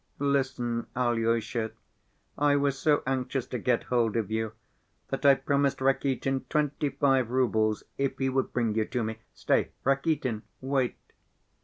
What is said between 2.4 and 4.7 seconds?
was so anxious to get hold of you